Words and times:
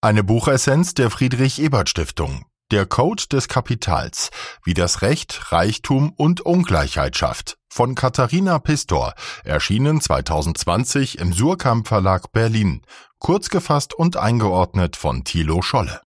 Eine 0.00 0.22
Buchessenz 0.22 0.94
der 0.94 1.10
Friedrich 1.10 1.60
Ebert 1.60 1.88
Stiftung. 1.88 2.46
Der 2.70 2.86
Code 2.86 3.24
des 3.32 3.48
Kapitals, 3.48 4.30
wie 4.62 4.72
das 4.72 5.02
Recht, 5.02 5.50
Reichtum 5.50 6.12
und 6.12 6.40
Ungleichheit 6.40 7.16
schafft. 7.16 7.58
Von 7.68 7.96
Katharina 7.96 8.60
Pistor, 8.60 9.14
erschienen 9.42 10.00
2020 10.00 11.18
im 11.18 11.32
Surkamp 11.32 11.88
Verlag 11.88 12.30
Berlin, 12.30 12.82
kurz 13.18 13.48
gefasst 13.48 13.92
und 13.92 14.16
eingeordnet 14.16 14.94
von 14.94 15.24
Thilo 15.24 15.62
Scholle. 15.62 16.00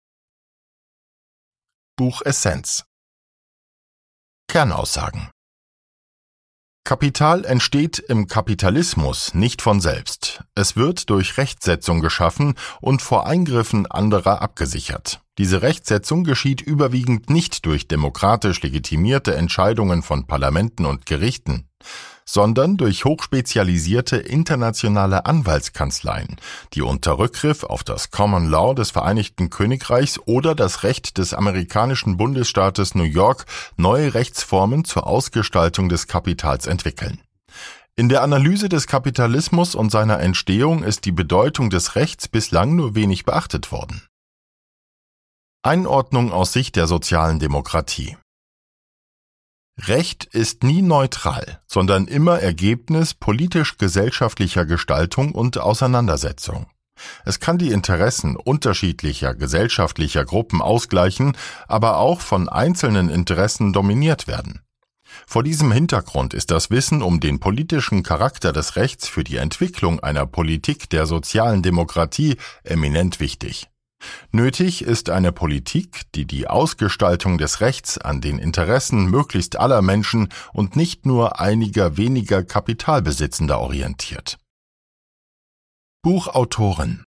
Buchessenz 1.95 2.85
Kernaussagen 4.47 5.31
Kapital 6.84 7.46
entsteht 7.46 8.00
im 8.00 8.27
Kapitalismus 8.27 9.34
nicht 9.34 9.61
von 9.61 9.79
selbst. 9.79 10.43
Es 10.55 10.75
wird 10.75 11.09
durch 11.09 11.37
Rechtsetzung 11.37 12.01
geschaffen 12.01 12.56
und 12.82 13.01
vor 13.01 13.28
Eingriffen 13.28 13.86
anderer 13.86 14.42
abgesichert. 14.42 15.21
Diese 15.37 15.61
Rechtsetzung 15.61 16.23
geschieht 16.23 16.61
überwiegend 16.61 17.29
nicht 17.29 17.65
durch 17.65 17.87
demokratisch 17.87 18.61
legitimierte 18.61 19.36
Entscheidungen 19.36 20.01
von 20.01 20.25
Parlamenten 20.25 20.86
und 20.86 21.06
Gerichten 21.06 21.70
sondern 22.32 22.78
durch 22.78 23.06
hochspezialisierte 23.06 24.18
internationale 24.18 25.25
Anwaltskanzleien, 25.25 26.36
die 26.74 26.83
unter 26.83 27.18
Rückgriff 27.18 27.64
auf 27.64 27.83
das 27.83 28.11
Common 28.11 28.47
Law 28.47 28.75
des 28.75 28.92
Vereinigten 28.92 29.50
Königreichs 29.50 30.20
oder 30.25 30.54
das 30.54 30.84
Recht 30.84 31.18
des 31.18 31.34
amerikanischen 31.34 32.17
Bundesstaates 32.17 32.94
New 32.94 33.02
York 33.03 33.45
neue 33.78 34.14
Rechtsformen 34.14 34.86
zur 34.86 35.08
Ausgestaltung 35.08 35.89
des 35.89 36.06
Kapitals 36.06 36.67
entwickeln. 36.67 37.20
In 37.95 38.09
der 38.09 38.22
Analyse 38.22 38.70
des 38.70 38.86
Kapitalismus 38.86 39.73
und 39.73 39.89
seiner 39.89 40.20
Entstehung 40.20 40.84
ist 40.84 41.06
die 41.06 41.11
Bedeutung 41.11 41.72
des 41.72 41.95
Rechts 41.95 42.28
bislang 42.28 42.75
nur 42.75 42.94
wenig 42.94 43.25
beachtet 43.25 43.72
worden. 43.72 44.03
Einordnung 45.64 46.31
aus 46.31 46.53
Sicht 46.53 46.75
der 46.75 46.86
sozialen 46.86 47.40
Demokratie 47.40 48.18
Recht 49.88 50.25
ist 50.25 50.63
nie 50.63 50.81
neutral, 50.81 51.61
sondern 51.66 52.08
immer 52.08 52.39
Ergebnis 52.39 53.13
politisch-gesellschaftlicher 53.13 54.66
Gestaltung 54.66 55.33
und 55.33 55.58
Auseinandersetzung. 55.58 56.67
Es 57.23 57.39
kann 57.39 57.58
die 57.58 57.72
Interessen 57.72 58.35
unterschiedlicher 58.35 59.33
gesellschaftlicher 59.33 60.25
Gruppen 60.25 60.61
ausgleichen, 60.61 61.38
aber 61.69 61.97
auch 61.97 62.19
von 62.19 62.50
einzelnen 62.50 63.09
Interessen 63.09 63.72
dominiert 63.72 64.27
werden. 64.27 64.61
Vor 65.25 65.44
diesem 65.44 65.72
Hintergrund 65.72 66.33
ist 66.33 66.52
das 66.52 66.69
Wissen 66.72 67.02
um 67.02 67.22
den 67.22 67.39
politischen 67.39 68.03
Charakter 68.03 68.52
des 68.52 68.75
Rechts 68.75 69.07
für 69.07 69.23
die 69.23 69.38
Entwicklung 69.38 70.02
einer 70.02 70.25
Politik 70.25 70.89
der 70.89 71.05
sozialen 71.05 71.63
Demokratie 71.63 72.35
eminent 72.63 73.22
wichtig. 73.22 73.69
Nötig 74.31 74.83
ist 74.83 75.09
eine 75.09 75.31
Politik, 75.31 76.03
die 76.16 76.25
die 76.25 76.47
Ausgestaltung 76.47 77.38
des 77.38 77.61
Rechts 77.61 77.97
an 77.97 78.22
den 78.22 78.39
Interessen 78.39 79.09
möglichst 79.09 79.59
aller 79.59 79.81
Menschen 79.81 80.30
und 80.53 80.75
nicht 80.75 81.06
nur 81.06 81.39
einiger 81.39 81.97
weniger 81.97 82.44
Kapitalbesitzender 82.44 83.59
orientiert. 83.59 84.38
Buchautoren 86.02 87.03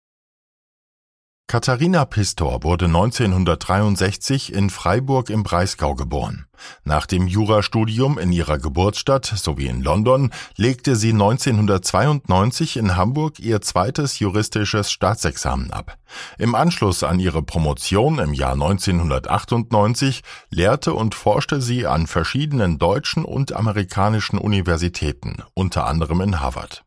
Katharina 1.49 2.05
Pistor 2.05 2.61
wurde 2.61 2.85
1963 2.85 4.53
in 4.53 4.69
Freiburg 4.69 5.31
im 5.31 5.41
Breisgau 5.41 5.95
geboren. 5.95 6.45
Nach 6.83 7.07
dem 7.07 7.25
Jurastudium 7.25 8.19
in 8.19 8.31
ihrer 8.31 8.59
Geburtsstadt 8.59 9.25
sowie 9.25 9.65
in 9.65 9.81
London 9.81 10.29
legte 10.57 10.95
sie 10.95 11.09
1992 11.09 12.77
in 12.77 12.95
Hamburg 12.95 13.39
ihr 13.39 13.61
zweites 13.61 14.19
juristisches 14.19 14.91
Staatsexamen 14.91 15.73
ab. 15.73 15.97
Im 16.37 16.53
Anschluss 16.53 17.03
an 17.03 17.19
ihre 17.19 17.41
Promotion 17.41 18.19
im 18.19 18.35
Jahr 18.35 18.53
1998 18.53 20.21
lehrte 20.51 20.93
und 20.93 21.15
forschte 21.15 21.63
sie 21.63 21.87
an 21.87 22.05
verschiedenen 22.05 22.77
deutschen 22.77 23.25
und 23.25 23.53
amerikanischen 23.53 24.37
Universitäten, 24.37 25.37
unter 25.55 25.87
anderem 25.87 26.21
in 26.21 26.41
Harvard. 26.41 26.85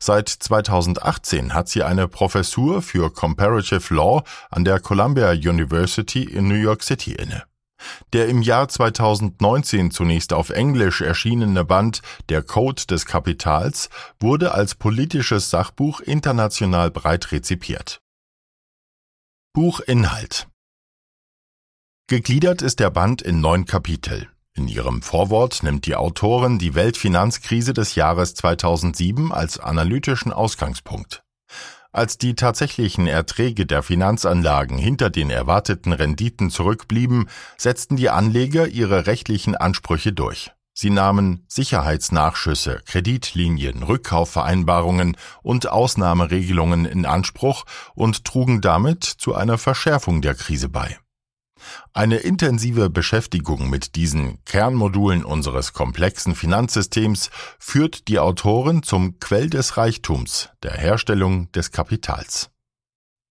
Seit 0.00 0.28
2018 0.28 1.54
hat 1.54 1.68
sie 1.68 1.82
eine 1.82 2.06
Professur 2.08 2.82
für 2.82 3.12
Comparative 3.12 3.94
Law 3.94 4.22
an 4.50 4.64
der 4.64 4.80
Columbia 4.80 5.30
University 5.30 6.22
in 6.22 6.48
New 6.48 6.54
York 6.54 6.82
City 6.82 7.12
inne. 7.12 7.44
Der 8.12 8.28
im 8.28 8.42
Jahr 8.42 8.68
2019 8.68 9.90
zunächst 9.90 10.32
auf 10.32 10.50
Englisch 10.50 11.00
erschienene 11.00 11.64
Band 11.64 12.02
Der 12.28 12.42
Code 12.42 12.82
des 12.86 13.06
Kapitals 13.06 13.88
wurde 14.20 14.52
als 14.52 14.74
politisches 14.74 15.50
Sachbuch 15.50 16.00
international 16.00 16.90
breit 16.90 17.30
rezipiert. 17.32 18.00
Buchinhalt 19.52 20.48
Gegliedert 22.08 22.62
ist 22.62 22.80
der 22.80 22.90
Band 22.90 23.22
in 23.22 23.40
neun 23.40 23.64
Kapitel. 23.64 24.28
In 24.58 24.66
ihrem 24.66 25.02
Vorwort 25.02 25.62
nimmt 25.62 25.86
die 25.86 25.94
Autorin 25.94 26.58
die 26.58 26.74
Weltfinanzkrise 26.74 27.74
des 27.74 27.94
Jahres 27.94 28.34
2007 28.34 29.32
als 29.32 29.60
analytischen 29.60 30.32
Ausgangspunkt. 30.32 31.22
Als 31.92 32.18
die 32.18 32.34
tatsächlichen 32.34 33.06
Erträge 33.06 33.66
der 33.66 33.84
Finanzanlagen 33.84 34.76
hinter 34.76 35.10
den 35.10 35.30
erwarteten 35.30 35.92
Renditen 35.92 36.50
zurückblieben, 36.50 37.28
setzten 37.56 37.94
die 37.94 38.10
Anleger 38.10 38.66
ihre 38.66 39.06
rechtlichen 39.06 39.54
Ansprüche 39.54 40.12
durch. 40.12 40.50
Sie 40.74 40.90
nahmen 40.90 41.44
Sicherheitsnachschüsse, 41.46 42.82
Kreditlinien, 42.84 43.84
Rückkaufvereinbarungen 43.84 45.16
und 45.40 45.68
Ausnahmeregelungen 45.68 46.84
in 46.84 47.06
Anspruch 47.06 47.64
und 47.94 48.24
trugen 48.24 48.60
damit 48.60 49.04
zu 49.04 49.36
einer 49.36 49.56
Verschärfung 49.56 50.20
der 50.20 50.34
Krise 50.34 50.68
bei. 50.68 50.98
Eine 51.92 52.16
intensive 52.16 52.90
Beschäftigung 52.90 53.70
mit 53.70 53.96
diesen 53.96 54.42
Kernmodulen 54.44 55.24
unseres 55.24 55.72
komplexen 55.72 56.34
Finanzsystems 56.34 57.30
führt 57.58 58.08
die 58.08 58.18
Autorin 58.18 58.82
zum 58.82 59.18
Quell 59.20 59.50
des 59.50 59.76
Reichtums, 59.76 60.50
der 60.62 60.72
Herstellung 60.72 61.50
des 61.52 61.70
Kapitals. 61.70 62.50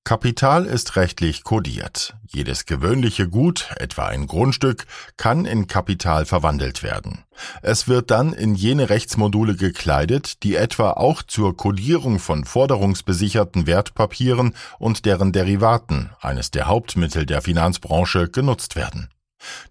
Kapital 0.07 0.65
ist 0.65 0.95
rechtlich 0.95 1.43
kodiert. 1.43 2.15
Jedes 2.29 2.65
gewöhnliche 2.65 3.27
Gut, 3.27 3.67
etwa 3.75 4.05
ein 4.05 4.25
Grundstück, 4.25 4.85
kann 5.17 5.43
in 5.43 5.67
Kapital 5.67 6.25
verwandelt 6.25 6.81
werden. 6.81 7.25
Es 7.61 7.89
wird 7.89 8.09
dann 8.09 8.31
in 8.31 8.55
jene 8.55 8.89
Rechtsmodule 8.89 9.57
gekleidet, 9.57 10.43
die 10.43 10.55
etwa 10.55 10.91
auch 10.91 11.23
zur 11.23 11.57
Kodierung 11.57 12.19
von 12.19 12.45
forderungsbesicherten 12.45 13.67
Wertpapieren 13.67 14.53
und 14.79 15.05
deren 15.05 15.33
Derivaten, 15.33 16.11
eines 16.21 16.51
der 16.51 16.67
Hauptmittel 16.67 17.25
der 17.25 17.41
Finanzbranche, 17.41 18.29
genutzt 18.29 18.77
werden. 18.77 19.09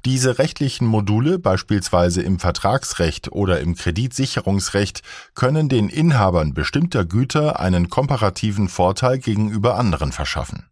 Diese 0.04 0.38
rechtlichen 0.38 0.86
Module, 0.86 1.38
beispielsweise 1.38 2.22
im 2.22 2.38
Vertragsrecht 2.38 3.32
oder 3.32 3.60
im 3.60 3.74
Kreditsicherungsrecht, 3.74 5.02
können 5.34 5.68
den 5.68 5.88
Inhabern 5.88 6.54
bestimmter 6.54 7.04
Güter 7.04 7.60
einen 7.60 7.90
komparativen 7.90 8.68
Vorteil 8.68 9.18
gegenüber 9.18 9.76
anderen 9.76 10.12
verschaffen 10.12 10.66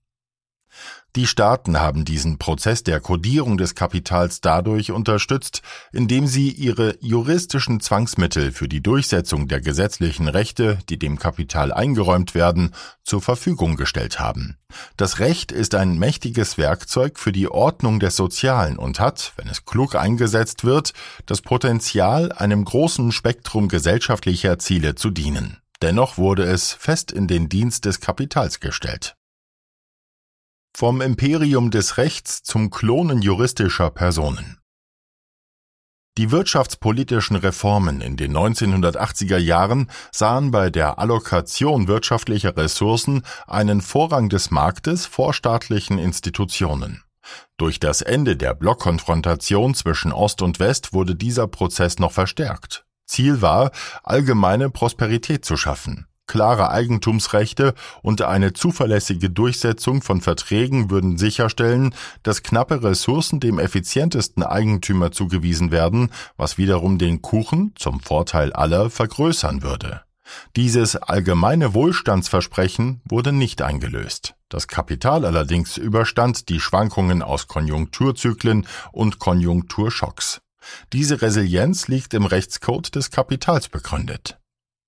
die 1.17 1.29
Staaten 1.29 1.79
haben 1.79 2.05
diesen 2.05 2.39
Prozess 2.39 2.83
der 2.83 2.99
Kodierung 2.99 3.57
des 3.57 3.77
Kapitals 3.77 4.41
dadurch 4.41 4.91
unterstützt, 4.91 5.63
indem 5.93 6.27
sie 6.27 6.51
ihre 6.51 6.97
juristischen 7.01 7.79
Zwangsmittel 7.81 8.51
für 8.51 8.69
die 8.69 8.83
Durchsetzung 8.83 9.47
der 9.47 9.61
gesetzlichen 9.61 10.27
Rechte, 10.27 10.79
die 10.89 10.99
dem 10.99 11.19
Kapital 11.19 11.73
eingeräumt 11.73 12.35
werden, 12.35 12.75
zur 13.05 13.23
Verfügung 13.23 13.77
gestellt 13.77 14.19
haben. 14.19 14.57
Das 14.97 15.21
Recht 15.21 15.53
ist 15.53 15.77
ein 15.77 15.99
mächtiges 15.99 16.59
Werkzeug 16.59 17.21
für 17.21 17.31
die 17.31 17.49
Ordnung 17.49 18.01
des 18.01 18.17
Sozialen 18.17 18.77
und 18.77 18.99
hat, 18.99 19.35
wenn 19.37 19.47
es 19.47 19.65
klug 19.65 19.95
eingesetzt 19.95 20.65
wird, 20.65 20.95
das 21.27 21.43
Potenzial, 21.43 22.33
einem 22.33 22.65
großen 22.65 23.13
Spektrum 23.13 23.69
gesellschaftlicher 23.69 24.59
Ziele 24.59 24.97
zu 24.97 25.11
dienen. 25.11 25.59
Dennoch 25.81 26.19
wurde 26.19 26.45
es 26.45 26.73
fest 26.73 27.13
in 27.13 27.29
den 27.29 27.49
Dienst 27.49 27.85
des 27.85 28.01
Kapitals 28.01 28.59
gestellt. 28.59 29.17
Vom 30.77 31.01
Imperium 31.01 31.71
des 31.71 31.99
Rechts 31.99 32.43
zum 32.43 32.69
Klonen 32.69 33.23
juristischer 33.23 33.91
Personen. 33.91 34.59
Die 36.19 36.33
wirtschaftspolitischen 36.33 37.37
Reformen 37.37 38.01
in 38.01 38.17
den 38.17 38.37
1980er 38.37 39.37
Jahren 39.37 39.89
sahen 40.11 40.51
bei 40.51 40.71
der 40.71 40.99
Allokation 40.99 41.87
wirtschaftlicher 41.87 42.57
Ressourcen 42.57 43.23
einen 43.47 43.83
Vorrang 43.83 44.29
des 44.29 44.51
Marktes 44.51 45.07
vor 45.07 45.33
staatlichen 45.33 45.99
Institutionen. 45.99 47.05
Durch 47.57 47.79
das 47.79 48.03
Ende 48.03 48.37
der 48.37 48.55
Blockkonfrontation 48.55 49.77
zwischen 49.77 50.11
Ost 50.11 50.43
und 50.43 50.59
West 50.59 50.93
wurde 50.93 51.15
dieser 51.15 51.47
Prozess 51.47 52.01
noch 52.01 52.11
verstärkt. 52.11 52.85
Ziel 53.07 53.43
war, 53.43 53.71
allgemeine 54.03 54.71
Prosperität 54.71 55.45
zu 55.45 55.57
schaffen. 55.57 56.09
Klare 56.27 56.71
Eigentumsrechte 56.71 57.75
und 58.03 58.23
eine 58.23 58.55
zuverlässige 58.55 59.31
Durchsetzung 59.31 60.03
von 60.03 60.21
Verträgen 60.21 60.91
würden 60.91 61.19
sicherstellen, 61.19 61.95
dass 62.23 62.43
knappe 62.43 62.83
Ressourcen 62.83 63.41
dem 63.41 63.59
effizientesten 63.59 64.43
Eigentümer 64.43 65.13
zugewiesen 65.13 65.71
werden, 65.71 66.11
was 66.37 66.57
wiederum 66.57 66.99
den 66.99 67.21
Kuchen 67.23 67.73
zum 67.77 68.01
Vorteil 68.01 68.53
aller 68.53 68.91
vergrößern 68.91 69.63
würde. 69.63 70.03
Dieses 70.57 70.97
allgemeine 70.97 71.75
Wohlstandsversprechen 71.75 73.03
wurde 73.05 73.33
nicht 73.33 73.63
eingelöst. 73.63 74.35
Das 74.49 74.69
Kapital 74.69 75.25
allerdings 75.25 75.77
überstand 75.77 76.49
die 76.49 76.61
Schwankungen 76.61 77.23
aus 77.23 77.49
Konjunkturzyklen 77.49 78.67
und 78.93 79.19
Konjunkturschocks. 79.19 80.41
Diese 80.93 81.21
Resilienz 81.21 81.89
liegt 81.89 82.15
im 82.15 82.25
Rechtscode 82.25 82.95
des 82.95 83.11
Kapitals 83.11 83.69
begründet. 83.69 84.39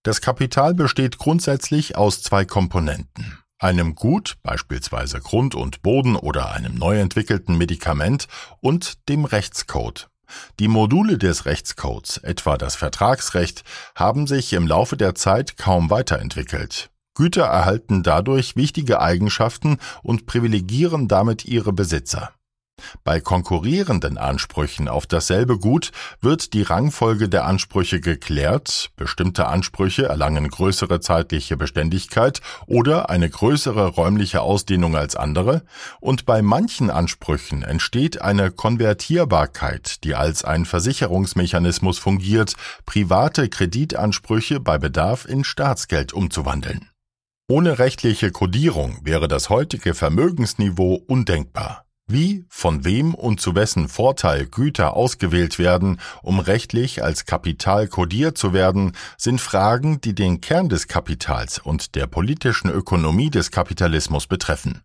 Das 0.07 0.21
Kapital 0.21 0.73
besteht 0.73 1.19
grundsätzlich 1.19 1.97
aus 1.97 2.23
zwei 2.23 2.45
Komponenten. 2.45 3.39
Einem 3.59 3.97
Gut, 3.97 4.37
beispielsweise 4.45 5.19
Grund 5.19 5.57
und 5.57 5.83
Boden 5.83 6.15
oder 6.15 6.53
einem 6.53 6.77
neu 6.77 7.01
entwickelten 7.01 7.59
Medikament 7.59 8.29
und 8.61 9.09
dem 9.09 9.25
Rechtscode, 9.25 10.09
die 10.61 10.69
Module 10.69 11.19
des 11.19 11.45
Rechtscodes, 11.45 12.19
etwa 12.19 12.57
das 12.57 12.77
Vertragsrecht, 12.77 13.65
haben 13.97 14.29
sich 14.29 14.53
im 14.53 14.69
Laufe 14.69 14.97
der 14.97 15.17
Zeit 15.17 15.57
kaum 15.57 15.91
weiterentwickelt. 15.91 16.89
Güter 17.15 17.47
erhalten 17.47 18.05
dadurch 18.05 18.55
wichtige 18.55 19.01
Eigenschaften 19.01 19.79
und 20.05 20.27
privilegieren 20.27 21.09
damit 21.09 21.47
ihre 21.47 21.73
Besitzer. 21.73 22.36
Bei 23.05 23.21
konkurrierenden 23.21 24.19
Ansprüchen 24.19 24.89
auf 24.89 25.07
dasselbe 25.07 25.59
Gut 25.59 25.93
wird 26.21 26.53
die 26.53 26.63
Rangfolge 26.63 27.29
der 27.29 27.45
Ansprüche 27.45 28.01
geklärt, 28.01 28.91
bestimmte 28.97 29.47
Ansprüche 29.47 30.07
erlangen 30.07 30.49
größere 30.49 31.01
zeitliche 31.01 31.57
Beständigkeit 31.57 32.41
oder 32.67 33.09
eine 33.09 33.31
größere 33.31 33.87
räumliche 33.87 34.43
Ausdehnung 34.43 34.97
als 34.97 35.17
andere, 35.17 35.63
und 36.01 36.27
bei 36.27 36.43
manchen 36.43 36.91
Ansprüchen 36.91 37.63
entsteht 37.63 38.21
eine 38.21 38.51
Konvertierbarkeit, 38.51 40.03
die 40.05 40.15
als 40.15 40.45
ein 40.45 40.65
Versicherungsmechanismus 40.65 41.99
fungiert, 41.99 42.55
private 42.85 43.49
Kreditansprüche 43.49 44.61
bei 44.61 44.79
Bedarf 44.79 45.27
in 45.27 45.45
Staatsgeld 45.45 46.13
umzuwandeln. 46.13 46.91
Ohne 47.49 47.79
rechtliche 47.79 48.33
Kodierung 48.33 48.99
wäre 49.03 49.29
das 49.29 49.51
heutige 49.51 49.95
Vermögensniveau 49.95 51.01
undenkbar. 51.07 51.86
Wie, 52.09 52.45
von 52.49 52.85
wem 52.85 53.15
und 53.15 53.41
zu 53.41 53.57
wessen 53.57 53.89
Vorteil 53.89 54.47
Güter 54.47 54.95
ausgewählt 54.95 55.59
werden, 55.59 56.01
um 56.23 56.39
rechtlich 56.39 57.03
als 57.03 57.25
Kapital 57.25 57.89
kodiert 57.89 58.39
zu 58.39 58.53
werden, 58.53 58.93
sind 59.19 59.41
Fragen, 59.41 60.01
die 60.01 60.15
den 60.15 60.41
Kern 60.41 60.69
des 60.69 60.87
Kapitals 60.87 61.59
und 61.59 61.97
der 61.97 62.07
politischen 62.07 62.71
Ökonomie 62.71 63.31
des 63.31 63.51
Kapitalismus 63.51 64.29
betreffen. 64.29 64.83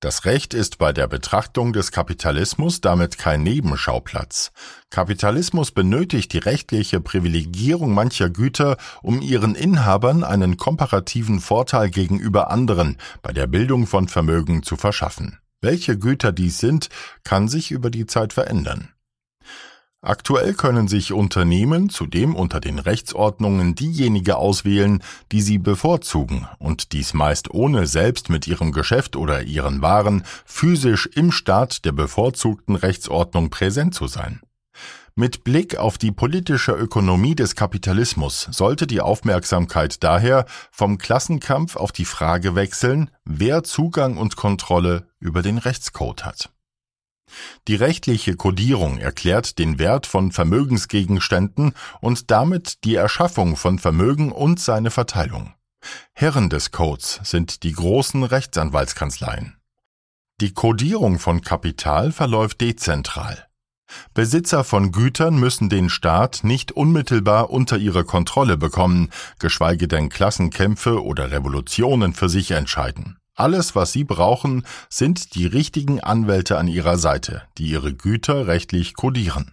Das 0.00 0.24
Recht 0.24 0.54
ist 0.54 0.78
bei 0.78 0.94
der 0.94 1.08
Betrachtung 1.08 1.74
des 1.74 1.92
Kapitalismus 1.92 2.80
damit 2.80 3.18
kein 3.18 3.42
Nebenschauplatz. 3.42 4.50
Kapitalismus 4.88 5.72
benötigt 5.72 6.32
die 6.32 6.38
rechtliche 6.38 7.02
Privilegierung 7.02 7.92
mancher 7.92 8.30
Güter, 8.30 8.78
um 9.02 9.20
ihren 9.20 9.54
Inhabern 9.54 10.24
einen 10.24 10.56
komparativen 10.56 11.40
Vorteil 11.40 11.90
gegenüber 11.90 12.50
anderen 12.50 12.96
bei 13.20 13.32
der 13.32 13.46
Bildung 13.46 13.86
von 13.86 14.08
Vermögen 14.08 14.62
zu 14.62 14.76
verschaffen. 14.76 15.38
Welche 15.60 15.98
Güter 15.98 16.32
dies 16.32 16.58
sind, 16.58 16.88
kann 17.24 17.48
sich 17.48 17.70
über 17.70 17.90
die 17.90 18.06
Zeit 18.06 18.32
verändern. 18.32 18.90
Aktuell 20.02 20.54
können 20.54 20.86
sich 20.86 21.12
Unternehmen 21.12 21.88
zudem 21.88 22.36
unter 22.36 22.60
den 22.60 22.78
Rechtsordnungen 22.78 23.74
diejenige 23.74 24.36
auswählen, 24.36 25.02
die 25.32 25.42
sie 25.42 25.58
bevorzugen, 25.58 26.46
und 26.60 26.92
dies 26.92 27.12
meist 27.12 27.50
ohne 27.52 27.88
selbst 27.88 28.28
mit 28.30 28.46
ihrem 28.46 28.70
Geschäft 28.70 29.16
oder 29.16 29.42
ihren 29.42 29.82
Waren 29.82 30.22
physisch 30.44 31.06
im 31.14 31.32
Staat 31.32 31.84
der 31.84 31.92
bevorzugten 31.92 32.76
Rechtsordnung 32.76 33.50
präsent 33.50 33.94
zu 33.94 34.06
sein. 34.06 34.40
Mit 35.18 35.44
Blick 35.44 35.78
auf 35.78 35.96
die 35.96 36.12
politische 36.12 36.72
Ökonomie 36.72 37.34
des 37.34 37.56
Kapitalismus 37.56 38.48
sollte 38.50 38.86
die 38.86 39.00
Aufmerksamkeit 39.00 40.04
daher 40.04 40.44
vom 40.70 40.98
Klassenkampf 40.98 41.76
auf 41.76 41.90
die 41.90 42.04
Frage 42.04 42.54
wechseln, 42.54 43.10
wer 43.24 43.62
Zugang 43.62 44.18
und 44.18 44.36
Kontrolle 44.36 45.08
über 45.18 45.40
den 45.40 45.56
Rechtscode 45.56 46.26
hat. 46.26 46.50
Die 47.66 47.76
rechtliche 47.76 48.36
Kodierung 48.36 48.98
erklärt 48.98 49.58
den 49.58 49.78
Wert 49.78 50.06
von 50.06 50.32
Vermögensgegenständen 50.32 51.72
und 52.02 52.30
damit 52.30 52.84
die 52.84 52.96
Erschaffung 52.96 53.56
von 53.56 53.78
Vermögen 53.78 54.32
und 54.32 54.60
seine 54.60 54.90
Verteilung. 54.90 55.54
Herren 56.12 56.50
des 56.50 56.72
Codes 56.72 57.20
sind 57.22 57.62
die 57.62 57.72
großen 57.72 58.22
Rechtsanwaltskanzleien. 58.22 59.56
Die 60.42 60.52
Kodierung 60.52 61.18
von 61.18 61.40
Kapital 61.40 62.12
verläuft 62.12 62.60
dezentral. 62.60 63.45
Besitzer 64.14 64.64
von 64.64 64.92
Gütern 64.92 65.38
müssen 65.38 65.68
den 65.68 65.88
Staat 65.88 66.40
nicht 66.42 66.72
unmittelbar 66.72 67.50
unter 67.50 67.76
ihre 67.76 68.04
Kontrolle 68.04 68.56
bekommen, 68.56 69.10
geschweige 69.38 69.88
denn 69.88 70.08
Klassenkämpfe 70.08 71.04
oder 71.04 71.30
Revolutionen 71.30 72.14
für 72.14 72.28
sich 72.28 72.52
entscheiden. 72.52 73.18
Alles, 73.34 73.76
was 73.76 73.92
sie 73.92 74.04
brauchen, 74.04 74.64
sind 74.88 75.34
die 75.34 75.46
richtigen 75.46 76.00
Anwälte 76.00 76.56
an 76.56 76.68
ihrer 76.68 76.96
Seite, 76.96 77.42
die 77.58 77.66
ihre 77.66 77.94
Güter 77.94 78.46
rechtlich 78.46 78.94
kodieren. 78.94 79.52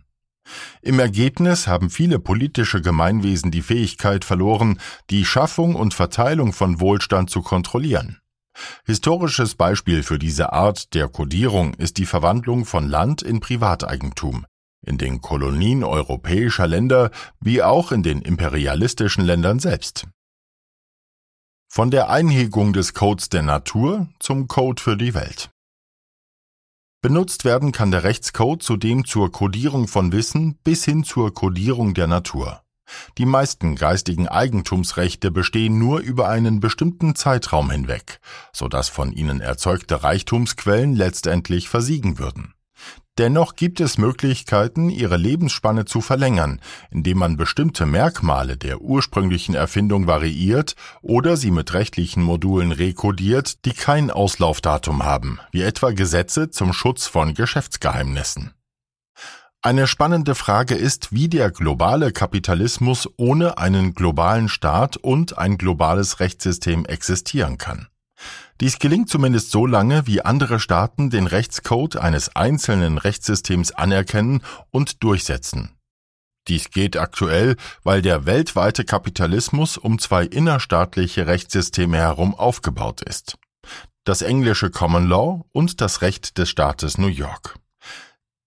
Im 0.81 0.99
Ergebnis 0.99 1.67
haben 1.67 1.89
viele 1.89 2.19
politische 2.19 2.81
Gemeinwesen 2.81 3.51
die 3.51 3.61
Fähigkeit 3.61 4.25
verloren, 4.25 4.79
die 5.09 5.25
Schaffung 5.25 5.75
und 5.75 5.93
Verteilung 5.93 6.53
von 6.53 6.79
Wohlstand 6.79 7.29
zu 7.29 7.41
kontrollieren. 7.41 8.19
Historisches 8.85 9.55
Beispiel 9.55 10.03
für 10.03 10.19
diese 10.19 10.53
Art 10.53 10.93
der 10.93 11.07
Kodierung 11.07 11.73
ist 11.75 11.97
die 11.97 12.05
Verwandlung 12.05 12.65
von 12.65 12.87
Land 12.87 13.21
in 13.21 13.39
Privateigentum. 13.39 14.45
In 14.85 14.97
den 14.97 15.21
Kolonien 15.21 15.83
europäischer 15.83 16.67
Länder 16.67 17.11
wie 17.39 17.63
auch 17.63 17.91
in 17.91 18.03
den 18.03 18.21
imperialistischen 18.21 19.23
Ländern 19.23 19.59
selbst. 19.59 20.07
Von 21.69 21.89
der 21.89 22.09
Einhegung 22.09 22.73
des 22.73 22.93
Codes 22.93 23.29
der 23.29 23.41
Natur 23.41 24.07
zum 24.19 24.47
Code 24.47 24.81
für 24.81 24.97
die 24.97 25.13
Welt. 25.13 25.49
Benutzt 27.01 27.43
werden 27.43 27.71
kann 27.71 27.91
der 27.91 28.03
Rechtscode 28.03 28.63
zudem 28.63 29.05
zur 29.05 29.31
Kodierung 29.31 29.87
von 29.87 30.11
Wissen 30.11 30.55
bis 30.63 30.85
hin 30.85 31.03
zur 31.03 31.33
Kodierung 31.33 31.93
der 31.93 32.07
Natur. 32.07 32.62
Die 33.17 33.25
meisten 33.25 33.75
geistigen 33.75 34.27
Eigentumsrechte 34.27 35.31
bestehen 35.31 35.77
nur 35.77 35.99
über 35.99 36.29
einen 36.29 36.59
bestimmten 36.59 37.15
Zeitraum 37.15 37.69
hinweg, 37.69 38.19
so 38.51 38.67
dass 38.67 38.89
von 38.89 39.11
ihnen 39.11 39.41
erzeugte 39.41 40.03
Reichtumsquellen 40.03 40.95
letztendlich 40.95 41.69
versiegen 41.69 42.17
würden. 42.19 42.53
Dennoch 43.19 43.55
gibt 43.55 43.79
es 43.79 43.99
Möglichkeiten, 43.99 44.89
ihre 44.89 45.17
Lebensspanne 45.17 45.85
zu 45.85 46.01
verlängern, 46.01 46.59
indem 46.89 47.19
man 47.19 47.37
bestimmte 47.37 47.85
Merkmale 47.85 48.57
der 48.57 48.81
ursprünglichen 48.81 49.53
Erfindung 49.53 50.07
variiert 50.07 50.75
oder 51.03 51.37
sie 51.37 51.51
mit 51.51 51.73
rechtlichen 51.75 52.23
Modulen 52.23 52.71
rekodiert, 52.71 53.65
die 53.65 53.73
kein 53.73 54.09
Auslaufdatum 54.09 55.03
haben, 55.03 55.39
wie 55.51 55.61
etwa 55.61 55.91
Gesetze 55.91 56.49
zum 56.49 56.73
Schutz 56.73 57.05
von 57.05 57.35
Geschäftsgeheimnissen. 57.35 58.53
Eine 59.65 59.87
spannende 59.87 60.35
Frage 60.35 60.75
ist, 60.75 61.13
wie 61.13 61.29
der 61.29 61.49
globale 61.49 62.11
Kapitalismus 62.11 63.07
ohne 63.15 63.57
einen 63.57 63.93
globalen 63.93 64.49
Staat 64.49 64.97
und 64.97 65.37
ein 65.37 65.57
globales 65.57 66.19
Rechtssystem 66.19 66.85
existieren 66.85 67.57
kann. 67.57 67.87
Dies 68.59 68.77
gelingt 68.77 69.07
zumindest 69.07 69.51
so 69.51 69.65
lange, 69.65 70.05
wie 70.05 70.21
andere 70.21 70.59
Staaten 70.59 71.09
den 71.09 71.27
Rechtscode 71.27 71.95
eines 71.95 72.35
einzelnen 72.35 72.97
Rechtssystems 72.97 73.71
anerkennen 73.71 74.41
und 74.69 75.01
durchsetzen. 75.01 75.77
Dies 76.49 76.69
geht 76.69 76.97
aktuell, 76.97 77.55
weil 77.83 78.01
der 78.01 78.25
weltweite 78.25 78.83
Kapitalismus 78.83 79.77
um 79.77 79.97
zwei 79.97 80.25
innerstaatliche 80.25 81.25
Rechtssysteme 81.25 81.95
herum 81.99 82.35
aufgebaut 82.35 83.01
ist. 83.01 83.37
Das 84.03 84.23
englische 84.23 84.71
Common 84.71 85.07
Law 85.07 85.45
und 85.53 85.79
das 85.79 86.01
Recht 86.01 86.37
des 86.37 86.49
Staates 86.49 86.97
New 86.97 87.07
York. 87.07 87.62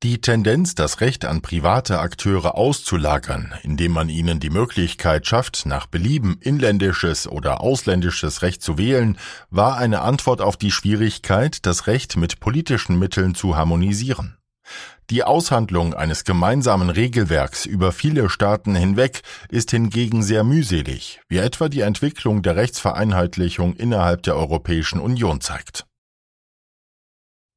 Die 0.06 0.20
Tendenz, 0.20 0.76
das 0.76 1.00
Recht 1.00 1.24
an 1.24 1.42
private 1.42 1.98
Akteure 1.98 2.54
auszulagern, 2.54 3.52
indem 3.64 3.90
man 3.90 4.08
ihnen 4.08 4.38
die 4.38 4.50
Möglichkeit 4.50 5.26
schafft, 5.26 5.66
nach 5.66 5.86
Belieben 5.86 6.38
inländisches 6.40 7.26
oder 7.26 7.60
ausländisches 7.60 8.42
Recht 8.42 8.62
zu 8.62 8.78
wählen, 8.78 9.18
war 9.50 9.78
eine 9.78 10.02
Antwort 10.02 10.40
auf 10.40 10.56
die 10.56 10.70
Schwierigkeit, 10.70 11.66
das 11.66 11.88
Recht 11.88 12.16
mit 12.16 12.38
politischen 12.38 13.00
Mitteln 13.00 13.34
zu 13.34 13.56
harmonisieren. 13.56 14.36
Die 15.10 15.24
Aushandlung 15.24 15.92
eines 15.92 16.22
gemeinsamen 16.22 16.88
Regelwerks 16.88 17.66
über 17.66 17.90
viele 17.90 18.30
Staaten 18.30 18.76
hinweg 18.76 19.22
ist 19.48 19.72
hingegen 19.72 20.22
sehr 20.22 20.44
mühselig, 20.44 21.20
wie 21.26 21.38
etwa 21.38 21.68
die 21.68 21.80
Entwicklung 21.80 22.42
der 22.42 22.54
Rechtsvereinheitlichung 22.54 23.74
innerhalb 23.74 24.22
der 24.22 24.36
Europäischen 24.36 25.00
Union 25.00 25.40
zeigt. 25.40 25.84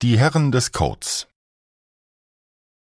Die 0.01 0.18
Herren 0.18 0.51
des 0.51 0.72
Codes 0.72 1.28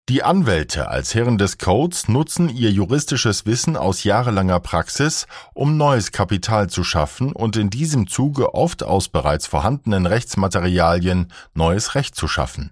die 0.08 0.22
Anwälte 0.22 0.88
als 0.88 1.16
Herren 1.16 1.36
des 1.36 1.58
Codes 1.58 2.06
nutzen 2.06 2.48
ihr 2.48 2.70
juristisches 2.70 3.44
Wissen 3.44 3.76
aus 3.76 4.04
jahrelanger 4.04 4.60
Praxis, 4.60 5.26
um 5.52 5.76
neues 5.76 6.12
Kapital 6.12 6.70
zu 6.70 6.84
schaffen 6.84 7.32
und 7.32 7.56
in 7.56 7.70
diesem 7.70 8.06
Zuge 8.06 8.54
oft 8.54 8.84
aus 8.84 9.08
bereits 9.08 9.48
vorhandenen 9.48 10.06
Rechtsmaterialien 10.06 11.32
neues 11.54 11.96
Recht 11.96 12.14
zu 12.14 12.28
schaffen. 12.28 12.70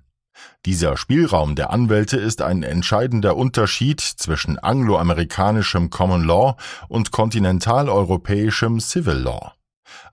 Dieser 0.65 0.97
Spielraum 0.97 1.57
der 1.57 1.71
Anwälte 1.71 2.19
ist 2.19 2.41
ein 2.41 2.63
entscheidender 2.63 3.37
Unterschied 3.37 4.01
zwischen 4.01 4.59
angloamerikanischem 4.61 5.91
Common 5.91 6.25
Law 6.25 6.57
und 6.87 7.11
kontinentaleuropäischem 7.11 8.79
Civil 8.79 9.15
Law. 9.15 9.55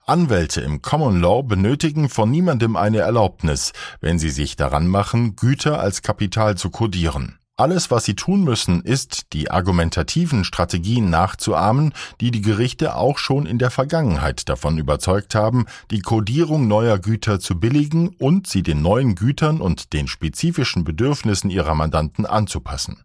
Anwälte 0.06 0.62
im 0.62 0.82
Common 0.82 1.22
Law 1.22 1.44
benötigen 1.44 2.10
von 2.10 2.32
niemandem 2.32 2.76
eine 2.76 3.00
Erlaubnis, 3.00 3.72
wenn 4.00 4.18
sie 4.18 4.32
sich 4.32 4.56
daran 4.56 4.88
machen, 4.88 5.36
Güter 5.36 5.80
als 5.80 6.02
Kapital 6.02 6.58
zu 6.58 6.72
kodieren. 6.72 7.38
Alles, 7.56 7.92
was 7.92 8.06
sie 8.06 8.16
tun 8.16 8.44
müssen, 8.44 8.82
ist, 8.82 9.34
die 9.34 9.52
argumentativen 9.52 10.44
Strategien 10.44 11.12
nachzuahmen, 11.12 11.94
die 12.20 12.32
die 12.32 12.42
Gerichte 12.42 12.96
auch 12.96 13.20
schon 13.20 13.46
in 13.46 13.60
der 13.60 13.70
Vergangenheit 13.70 14.50
davon 14.50 14.80
überzeugt 14.80 15.36
haben, 15.36 15.66
die 15.92 16.00
Kodierung 16.00 16.68
neuer 16.68 16.98
Güter 16.98 17.40
zu 17.40 17.60
billigen 17.60 18.10
und 18.10 18.48
sie 18.48 18.64
den 18.64 18.82
neuen 18.82 19.14
Gütern 19.14 19.62
und 19.62 19.94
den 19.94 20.08
spezifischen 20.08 20.84
Bedürfnissen 20.84 21.52
ihrer 21.52 21.76
Mandanten 21.76 22.26
anzupassen. 22.26 23.04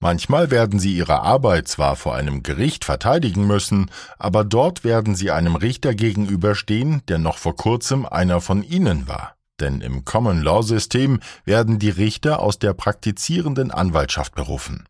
Manchmal 0.00 0.50
werden 0.50 0.78
sie 0.78 0.96
ihre 0.96 1.20
Arbeit 1.20 1.68
zwar 1.68 1.94
vor 1.94 2.14
einem 2.14 2.42
Gericht 2.42 2.84
verteidigen 2.84 3.46
müssen, 3.46 3.90
aber 4.18 4.44
dort 4.44 4.82
werden 4.82 5.14
sie 5.14 5.30
einem 5.30 5.56
Richter 5.56 5.94
gegenüberstehen, 5.94 7.02
der 7.08 7.18
noch 7.18 7.36
vor 7.36 7.54
kurzem 7.54 8.06
einer 8.06 8.40
von 8.40 8.62
ihnen 8.62 9.08
war 9.08 9.36
denn 9.60 9.80
im 9.80 10.04
Common 10.04 10.42
Law 10.42 10.62
System 10.62 11.20
werden 11.44 11.78
die 11.78 11.90
Richter 11.90 12.40
aus 12.40 12.58
der 12.58 12.72
praktizierenden 12.72 13.70
Anwaltschaft 13.70 14.34
berufen. 14.34 14.86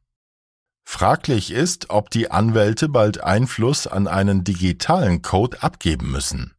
Fraglich 0.84 1.52
ist, 1.52 1.90
ob 1.90 2.10
die 2.10 2.30
Anwälte 2.30 2.88
bald 2.88 3.22
Einfluss 3.22 3.86
an 3.86 4.08
einen 4.08 4.42
digitalen 4.44 5.22
Code 5.22 5.62
abgeben 5.62 6.10
müssen. 6.10 6.54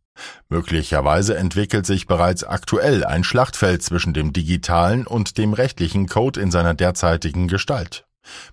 Möglicherweise 0.49 1.35
entwickelt 1.35 1.85
sich 1.85 2.05
bereits 2.05 2.43
aktuell 2.43 3.03
ein 3.03 3.23
Schlachtfeld 3.23 3.81
zwischen 3.81 4.13
dem 4.13 4.33
digitalen 4.33 5.07
und 5.07 5.37
dem 5.37 5.53
rechtlichen 5.53 6.07
Code 6.07 6.39
in 6.39 6.51
seiner 6.51 6.75
derzeitigen 6.75 7.47
Gestalt. 7.47 8.05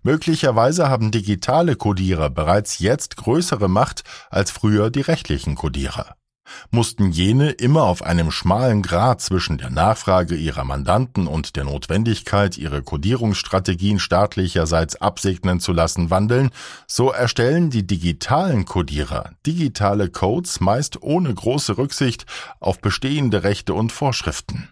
Möglicherweise 0.02 0.88
haben 0.88 1.10
digitale 1.10 1.76
Codierer 1.76 2.30
bereits 2.30 2.78
jetzt 2.78 3.16
größere 3.16 3.68
Macht 3.68 4.04
als 4.30 4.50
früher 4.50 4.90
die 4.90 5.02
rechtlichen 5.02 5.54
Codierer 5.54 6.18
mussten 6.70 7.10
jene 7.10 7.50
immer 7.50 7.84
auf 7.84 8.02
einem 8.02 8.30
schmalen 8.30 8.82
Grat 8.82 9.20
zwischen 9.20 9.58
der 9.58 9.70
Nachfrage 9.70 10.34
ihrer 10.34 10.64
Mandanten 10.64 11.26
und 11.26 11.56
der 11.56 11.64
Notwendigkeit, 11.64 12.58
ihre 12.58 12.82
Kodierungsstrategien 12.82 13.98
staatlicherseits 13.98 14.96
absegnen 14.96 15.60
zu 15.60 15.72
lassen, 15.72 16.10
wandeln, 16.10 16.50
so 16.86 17.10
erstellen 17.10 17.70
die 17.70 17.86
digitalen 17.86 18.64
Kodierer 18.64 19.32
digitale 19.46 20.10
Codes 20.10 20.60
meist 20.60 21.02
ohne 21.02 21.32
große 21.32 21.78
Rücksicht 21.78 22.26
auf 22.60 22.80
bestehende 22.80 23.42
Rechte 23.42 23.74
und 23.74 23.92
Vorschriften. 23.92 24.68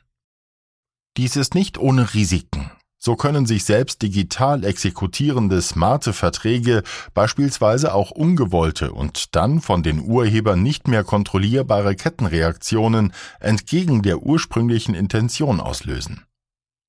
Dies 1.17 1.37
ist 1.37 1.55
nicht 1.55 1.79
ohne 1.79 2.13
Risiken. 2.13 2.66
So 2.99 3.15
können 3.15 3.47
sich 3.47 3.65
selbst 3.65 4.03
digital 4.03 4.65
exekutierende 4.65 5.61
smarte 5.61 6.13
Verträge, 6.13 6.83
beispielsweise 7.15 7.95
auch 7.95 8.11
ungewollte 8.11 8.93
und 8.93 9.37
dann 9.37 9.61
von 9.61 9.83
den 9.83 10.01
Urhebern 10.01 10.63
nicht 10.63 10.89
mehr 10.89 11.05
kontrollierbare 11.05 11.95
Kettenreaktionen 11.95 13.13
entgegen 13.39 14.03
der 14.03 14.23
ursprünglichen 14.23 14.95
Intention 14.95 15.61
auslösen. 15.61 16.25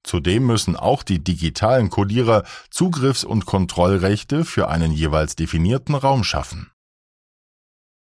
Zudem 0.03 0.45
müssen 0.45 0.77
auch 0.77 1.03
die 1.03 1.21
digitalen 1.21 1.89
Codierer 1.89 2.43
Zugriffs- 2.71 3.25
und 3.25 3.45
Kontrollrechte 3.45 4.45
für 4.45 4.69
einen 4.69 4.93
jeweils 4.93 5.35
definierten 5.35 5.95
Raum 5.95 6.23
schaffen. 6.23 6.71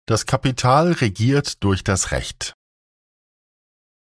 Das 0.07 0.27
Kapital 0.27 0.93
regiert 0.93 1.65
durch 1.65 1.83
das 1.83 2.13
Recht. 2.13 2.55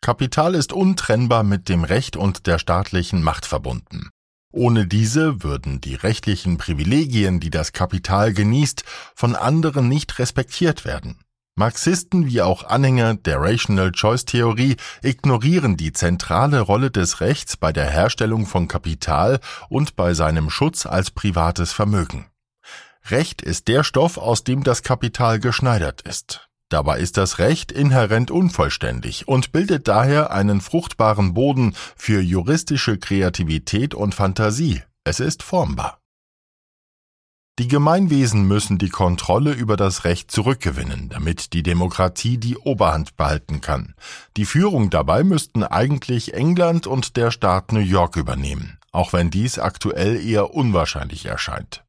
Kapital 0.06 0.54
ist 0.54 0.72
untrennbar 0.72 1.42
mit 1.42 1.68
dem 1.68 1.82
Recht 1.82 2.16
und 2.16 2.46
der 2.46 2.60
staatlichen 2.60 3.24
Macht 3.24 3.44
verbunden. 3.44 4.08
Ohne 4.52 4.86
diese 4.86 5.42
würden 5.42 5.80
die 5.80 5.96
rechtlichen 5.96 6.58
Privilegien, 6.58 7.40
die 7.40 7.50
das 7.50 7.72
Kapital 7.72 8.32
genießt, 8.32 8.84
von 9.16 9.34
anderen 9.34 9.88
nicht 9.88 10.20
respektiert 10.20 10.84
werden. 10.84 11.18
Marxisten 11.56 12.24
wie 12.24 12.40
auch 12.40 12.62
Anhänger 12.62 13.16
der 13.16 13.40
Rational 13.40 13.90
Choice 13.90 14.26
Theorie 14.26 14.76
ignorieren 15.02 15.76
die 15.76 15.92
zentrale 15.92 16.60
Rolle 16.60 16.92
des 16.92 17.20
Rechts 17.20 17.56
bei 17.56 17.72
der 17.72 17.90
Herstellung 17.90 18.46
von 18.46 18.68
Kapital 18.68 19.40
und 19.68 19.96
bei 19.96 20.14
seinem 20.14 20.50
Schutz 20.50 20.86
als 20.86 21.10
privates 21.10 21.72
Vermögen. 21.72 22.26
Recht 23.10 23.42
ist 23.42 23.66
der 23.66 23.82
Stoff, 23.82 24.18
aus 24.18 24.44
dem 24.44 24.62
das 24.62 24.84
Kapital 24.84 25.40
geschneidert 25.40 26.02
ist. 26.02 26.48
Dabei 26.68 26.98
ist 26.98 27.16
das 27.16 27.38
Recht 27.38 27.70
inhärent 27.70 28.30
unvollständig 28.30 29.28
und 29.28 29.52
bildet 29.52 29.86
daher 29.86 30.32
einen 30.32 30.60
fruchtbaren 30.60 31.32
Boden 31.32 31.74
für 31.96 32.20
juristische 32.20 32.98
Kreativität 32.98 33.94
und 33.94 34.14
Fantasie. 34.14 34.82
Es 35.04 35.20
ist 35.20 35.44
formbar. 35.44 36.00
Die 37.58 37.68
Gemeinwesen 37.68 38.46
müssen 38.46 38.76
die 38.76 38.90
Kontrolle 38.90 39.52
über 39.52 39.78
das 39.78 40.04
Recht 40.04 40.30
zurückgewinnen, 40.30 41.08
damit 41.08 41.54
die 41.54 41.62
Demokratie 41.62 42.36
die 42.36 42.58
Oberhand 42.58 43.16
behalten 43.16 43.62
kann. 43.62 43.94
Die 44.36 44.44
Führung 44.44 44.90
dabei 44.90 45.24
müssten 45.24 45.62
eigentlich 45.62 46.34
England 46.34 46.86
und 46.86 47.16
der 47.16 47.30
Staat 47.30 47.72
New 47.72 47.78
York 47.78 48.16
übernehmen, 48.16 48.78
auch 48.92 49.14
wenn 49.14 49.30
dies 49.30 49.58
aktuell 49.58 50.22
eher 50.22 50.52
unwahrscheinlich 50.52 51.24
erscheint. 51.24 51.85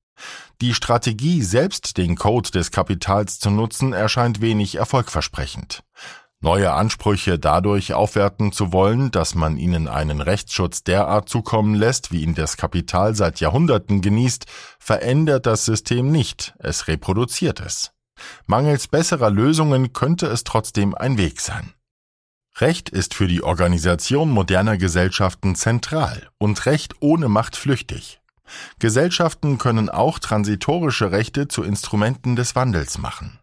Die 0.60 0.74
Strategie, 0.74 1.44
selbst 1.44 1.98
den 1.98 2.16
Code 2.16 2.50
des 2.50 2.72
Kapitals 2.72 3.38
zu 3.38 3.52
nutzen, 3.52 3.94
erscheint 3.94 4.42
wenig 4.42 4.76
erfolgversprechend. 4.76 5.84
Neue 6.40 6.72
Ansprüche 6.72 7.38
dadurch 7.38 7.94
aufwerten 7.94 8.52
zu 8.52 8.72
wollen, 8.72 9.12
dass 9.12 9.36
man 9.36 9.58
ihnen 9.58 9.88
einen 9.88 10.22
Rechtsschutz 10.22 10.84
derart 10.84 11.30
zukommen 11.30 11.76
lässt, 11.76 12.12
wie 12.12 12.22
ihn 12.22 12.36
das 12.36 12.58
Kapital 12.58 13.16
seit 13.16 13.40
Jahrhunderten 13.40 14.02
genießt, 14.02 14.46
verändert 14.80 15.46
das 15.46 15.66
System 15.66 16.12
nicht, 16.12 16.56
es 16.60 16.88
reproduziert 16.88 17.60
es. 17.60 17.92
Mangels 18.46 18.88
besserer 18.88 19.30
Lösungen 19.30 19.94
könnte 19.94 20.28
es 20.28 20.44
trotzdem 20.44 20.96
ein 20.96 21.18
Weg 21.18 21.40
sein. 21.40 21.74
Recht 22.60 22.90
ist 22.90 23.14
für 23.14 23.28
die 23.28 23.44
Organisation 23.44 24.32
moderner 24.32 24.78
Gesellschaften 24.78 25.56
zentral 25.56 26.30
und 26.40 26.66
Recht 26.66 26.96
ohne 27.00 27.30
Macht 27.30 27.56
flüchtig. 27.56 28.20
Gesellschaften 28.80 29.58
können 29.58 29.90
auch 29.90 30.20
transitorische 30.20 31.12
Rechte 31.12 31.48
zu 31.48 31.64
Instrumenten 31.64 32.36
des 32.36 32.56
Wandels 32.56 32.98
machen. 32.98 33.40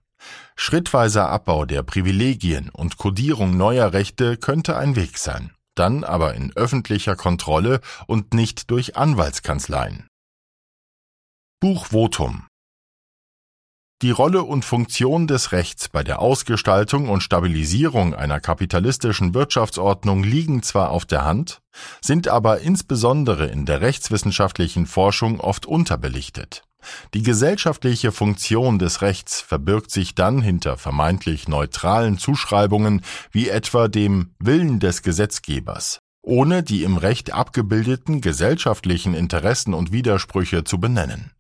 Schrittweiser 0.57 1.29
Abbau 1.29 1.65
der 1.65 1.83
Privilegien 1.83 2.71
und 2.71 2.97
Kodierung 2.97 3.57
neuer 3.57 3.93
Rechte 3.93 4.37
könnte 4.37 4.77
ein 4.77 4.97
Weg 4.97 5.19
sein, 5.19 5.53
dann 5.75 6.05
aber 6.05 6.35
in 6.35 6.53
öffentlicher 6.57 7.17
Kontrolle 7.17 7.81
und 8.07 8.35
nicht 8.35 8.71
durch 8.71 8.97
Anwaltskanzleien. 8.97 10.07
Buchvotum 11.61 12.47
die 14.05 14.11
Rolle 14.11 14.43
und 14.43 14.67
Funktion 14.67 15.27
des 15.27 15.53
Rechts 15.53 15.89
bei 15.89 16.05
der 16.05 16.19
Ausgestaltung 16.19 17.09
und 17.09 17.23
Stabilisierung 17.23 18.15
einer 18.15 18.39
kapitalistischen 18.39 19.33
Wirtschaftsordnung 19.33 20.23
liegen 20.23 20.63
zwar 20.63 20.91
auf 20.91 21.07
der 21.07 21.25
Hand, 21.25 21.63
sind 22.03 22.29
aber 22.29 22.61
insbesondere 22.61 23.47
in 23.47 23.65
der 23.65 23.81
rechtswissenschaftlichen 23.81 24.85
Forschung 24.85 25.41
oft 25.41 25.65
unterbelichtet. 25.65 26.65
Die 27.15 27.23
gesellschaftliche 27.23 28.13
Funktion 28.13 28.79
des 28.79 29.01
Rechts 29.01 29.41
verbirgt 29.41 29.91
sich 29.91 30.15
dann 30.15 30.43
hinter 30.43 30.77
vermeintlich 30.77 31.49
neutralen 31.49 32.19
Zuschreibungen 32.19 33.01
wie 33.33 33.49
etwa 33.49 33.89
dem 33.89 34.35
Willen 34.39 34.81
des 34.81 35.01
Gesetzgebers, 35.01 35.99
ohne 36.21 36.63
die 36.63 36.83
im 36.83 36.99
Recht 36.99 37.33
abgebildeten 37.33 38.21
gesellschaftlichen 38.21 39.15
Interessen 39.15 39.73
und 39.73 39.93
Widersprüche 39.93 40.65
zu 40.65 40.79
benennen. 40.79 41.34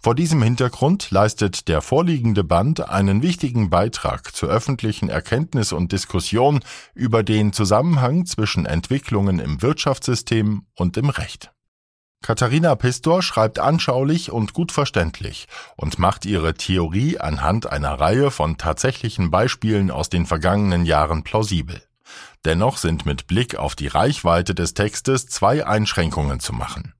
Vor 0.00 0.14
diesem 0.14 0.42
Hintergrund 0.42 1.10
leistet 1.10 1.68
der 1.68 1.82
vorliegende 1.82 2.44
Band 2.44 2.88
einen 2.88 3.22
wichtigen 3.22 3.70
Beitrag 3.70 4.34
zur 4.34 4.48
öffentlichen 4.48 5.08
Erkenntnis 5.08 5.72
und 5.72 5.92
Diskussion 5.92 6.60
über 6.94 7.22
den 7.22 7.52
Zusammenhang 7.52 8.26
zwischen 8.26 8.66
Entwicklungen 8.66 9.38
im 9.38 9.62
Wirtschaftssystem 9.62 10.66
und 10.74 10.96
im 10.96 11.10
Recht. 11.10 11.52
Katharina 12.22 12.74
Pistor 12.74 13.22
schreibt 13.22 13.58
anschaulich 13.58 14.32
und 14.32 14.52
gut 14.52 14.72
verständlich 14.72 15.46
und 15.76 15.98
macht 15.98 16.26
ihre 16.26 16.54
Theorie 16.54 17.18
anhand 17.18 17.70
einer 17.70 18.00
Reihe 18.00 18.30
von 18.30 18.58
tatsächlichen 18.58 19.30
Beispielen 19.30 19.90
aus 19.90 20.08
den 20.08 20.26
vergangenen 20.26 20.84
Jahren 20.84 21.22
plausibel. 21.22 21.80
Dennoch 22.44 22.76
sind 22.76 23.06
mit 23.06 23.26
Blick 23.26 23.56
auf 23.56 23.76
die 23.76 23.86
Reichweite 23.86 24.54
des 24.54 24.74
Textes 24.74 25.26
zwei 25.26 25.66
Einschränkungen 25.66 26.40
zu 26.40 26.52
machen. 26.52 26.94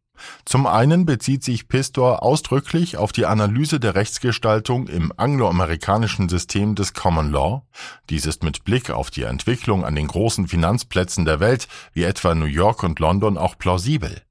Zum 0.44 0.66
einen 0.66 1.06
bezieht 1.06 1.44
sich 1.44 1.68
Pistor 1.68 2.22
ausdrücklich 2.22 2.96
auf 2.96 3.12
die 3.12 3.26
Analyse 3.26 3.80
der 3.80 3.94
Rechtsgestaltung 3.94 4.88
im 4.88 5.12
angloamerikanischen 5.16 6.28
System 6.28 6.74
des 6.74 6.94
Common 6.94 7.30
Law. 7.30 7.62
Dies 8.10 8.26
ist 8.26 8.42
mit 8.42 8.64
Blick 8.64 8.90
auf 8.90 9.10
die 9.10 9.22
Entwicklung 9.22 9.84
an 9.84 9.94
den 9.94 10.06
großen 10.06 10.48
Finanzplätzen 10.48 11.24
der 11.24 11.40
Welt, 11.40 11.68
wie 11.92 12.04
etwa 12.04 12.34
New 12.34 12.46
York 12.46 12.82
und 12.82 12.98
London, 12.98 13.38
auch 13.38 13.58
plausibel. 13.58 14.22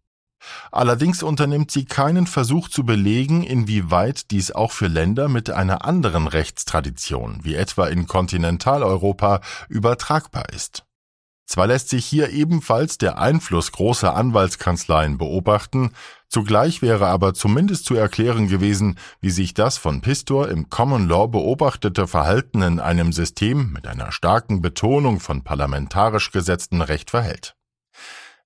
Allerdings 0.71 1.23
unternimmt 1.23 1.71
sie 1.71 1.85
keinen 1.85 2.27
Versuch 2.27 2.69
zu 2.69 2.85
belegen, 2.85 3.43
inwieweit 3.43 4.31
dies 4.31 4.51
auch 4.51 4.71
für 4.71 4.87
Länder 4.87 5.27
mit 5.27 5.49
einer 5.49 5.85
anderen 5.85 6.27
Rechtstradition, 6.27 7.39
wie 7.43 7.55
etwa 7.55 7.87
in 7.87 8.07
Kontinentaleuropa, 8.07 9.41
übertragbar 9.69 10.49
ist. 10.53 10.86
Zwar 11.47 11.67
lässt 11.67 11.87
sich 11.87 12.05
hier 12.05 12.31
ebenfalls 12.31 12.97
der 12.97 13.19
Einfluss 13.19 13.71
großer 13.71 14.13
Anwaltskanzleien 14.13 15.17
beobachten, 15.17 15.91
zugleich 16.27 16.81
wäre 16.81 17.07
aber 17.07 17.33
zumindest 17.33 17.85
zu 17.85 17.95
erklären 17.95 18.49
gewesen, 18.49 18.99
wie 19.21 19.29
sich 19.29 19.53
das 19.53 19.77
von 19.77 20.01
Pistor 20.01 20.49
im 20.49 20.69
Common 20.69 21.07
Law 21.07 21.27
beobachtete 21.27 22.05
Verhalten 22.05 22.61
in 22.61 22.81
einem 22.81 23.13
System 23.13 23.71
mit 23.71 23.87
einer 23.87 24.11
starken 24.11 24.61
Betonung 24.61 25.21
von 25.21 25.45
parlamentarisch 25.45 26.31
gesetztem 26.31 26.81
Recht 26.81 27.11
verhält. 27.11 27.55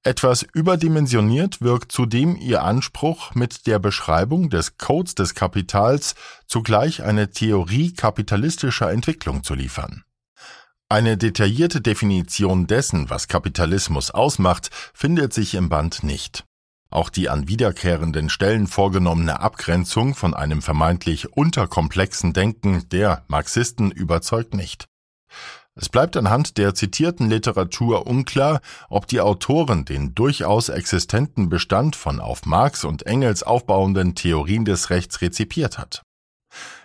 Etwas 0.04 0.44
überdimensioniert 0.44 1.60
wirkt 1.62 1.92
zudem 1.92 2.36
ihr 2.36 2.64
Anspruch, 2.64 3.34
mit 3.34 3.66
der 3.66 3.80
Beschreibung 3.80 4.52
des 4.52 4.78
Codes 4.78 5.16
des 5.16 5.34
Kapitals 5.34 6.14
zugleich 6.46 7.02
eine 7.02 7.32
Theorie 7.32 7.94
kapitalistischer 7.94 8.92
Entwicklung 8.92 9.44
zu 9.44 9.56
liefern. 9.56 10.04
Eine 10.92 11.16
detaillierte 11.16 11.80
Definition 11.80 12.68
dessen, 12.68 13.10
was 13.10 13.30
Kapitalismus 13.30 14.12
ausmacht, 14.12 14.70
findet 14.94 15.32
sich 15.34 15.56
im 15.56 15.70
Band 15.70 16.04
nicht. 16.04 16.44
Auch 16.90 17.10
die 17.10 17.30
an 17.30 17.48
wiederkehrenden 17.48 18.28
Stellen 18.28 18.68
vorgenommene 18.68 19.40
Abgrenzung 19.40 20.16
von 20.16 20.34
einem 20.34 20.62
vermeintlich 20.62 21.32
unterkomplexen 21.32 22.34
Denken 22.34 22.90
der 22.90 23.24
Marxisten 23.30 23.90
überzeugt 23.90 24.54
nicht. 24.54 24.90
Es 25.76 25.88
bleibt 25.88 26.18
anhand 26.18 26.58
der 26.58 26.76
zitierten 26.76 27.30
Literatur 27.30 28.06
unklar, 28.06 28.60
ob 28.90 29.08
die 29.08 29.22
Autoren 29.22 29.86
den 29.86 30.14
durchaus 30.14 30.68
existenten 30.68 31.48
Bestand 31.48 31.96
von 31.96 32.20
auf 32.20 32.46
Marx 32.46 32.84
und 32.84 33.06
Engels 33.06 33.44
aufbauenden 33.44 34.14
Theorien 34.14 34.66
des 34.66 34.90
Rechts 34.90 35.22
rezipiert 35.22 35.78
hat. 35.78 36.02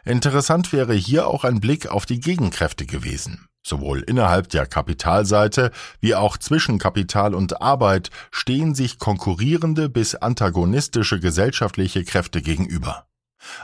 Interessant 0.05 0.73
wäre 0.73 0.95
hier 0.95 1.27
auch 1.27 1.43
ein 1.43 1.59
Blick 1.59 1.89
auf 1.89 2.07
die 2.07 2.21
Gegenkräfte 2.21 2.87
gewesen. 2.87 3.49
Sowohl 3.67 4.03
innerhalb 4.03 4.49
der 4.51 4.65
Kapitalseite 4.65 5.73
wie 6.01 6.15
auch 6.15 6.37
zwischen 6.37 6.79
Kapital 6.79 7.35
und 7.35 7.61
Arbeit 7.61 8.11
stehen 8.31 8.77
sich 8.77 9.01
konkurrierende 9.01 9.89
bis 9.89 10.15
antagonistische 10.15 11.19
gesellschaftliche 11.19 12.05
Kräfte 12.05 12.43
gegenüber. 12.43 13.09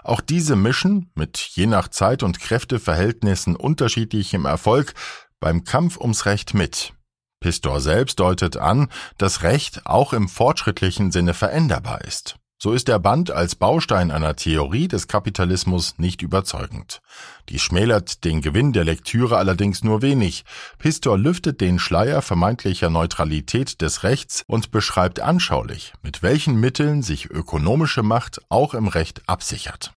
Auch 0.02 0.20
diese 0.20 0.56
mischen, 0.56 1.12
mit 1.14 1.38
je 1.38 1.66
nach 1.66 1.86
Zeit- 1.86 2.24
und 2.24 2.40
Kräfteverhältnissen 2.40 3.54
unterschiedlichem 3.54 4.44
Erfolg, 4.44 4.94
beim 5.38 5.62
Kampf 5.62 5.98
ums 5.98 6.26
Recht 6.26 6.52
mit. 6.52 6.94
Pistor 7.38 7.80
selbst 7.80 8.18
deutet 8.18 8.56
an, 8.56 8.88
dass 9.18 9.44
Recht 9.44 9.86
auch 9.86 10.12
im 10.12 10.28
fortschrittlichen 10.28 11.12
Sinne 11.12 11.32
veränderbar 11.32 12.00
ist. 12.00 12.40
So 12.62 12.72
ist 12.74 12.86
der 12.86 13.00
Band 13.00 13.32
als 13.32 13.56
Baustein 13.56 14.12
einer 14.12 14.36
Theorie 14.36 14.86
des 14.86 15.08
Kapitalismus 15.08 15.98
nicht 15.98 16.22
überzeugend. 16.22 17.00
Die 17.48 17.58
schmälert 17.58 18.22
den 18.22 18.40
Gewinn 18.40 18.72
der 18.72 18.84
Lektüre 18.84 19.36
allerdings 19.36 19.82
nur 19.82 20.00
wenig. 20.00 20.44
Pistor 20.78 21.18
lüftet 21.18 21.60
den 21.60 21.80
Schleier 21.80 22.22
vermeintlicher 22.22 22.88
Neutralität 22.88 23.80
des 23.80 24.04
Rechts 24.04 24.44
und 24.46 24.70
beschreibt 24.70 25.18
anschaulich, 25.18 25.92
mit 26.02 26.22
welchen 26.22 26.54
Mitteln 26.54 27.02
sich 27.02 27.28
ökonomische 27.28 28.04
Macht 28.04 28.40
auch 28.48 28.74
im 28.74 28.86
Recht 28.86 29.22
absichert. 29.26 29.92